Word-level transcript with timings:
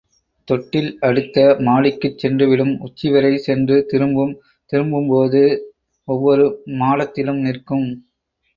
தொட்டில் 0.47 0.97
அடுத்த 0.99 1.35
மாடிக்குச் 1.59 2.17
சென்றுவிடும், 2.17 2.73
உச்சிவரை 2.79 3.31
சென்று 3.39 3.85
திரும்பும் 3.85 4.33
திரும்பும்போது 4.71 5.43
ஒவ்வொரு 6.07 6.47
மாடத்திலும் 6.79 7.41
நிற்கும். 7.41 7.89